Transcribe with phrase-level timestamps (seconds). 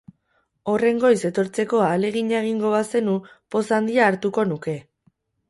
[0.71, 3.15] Horren goiz etortzeko ahalegina egingo bazenu,
[3.57, 4.77] poz handia hartuko nuke.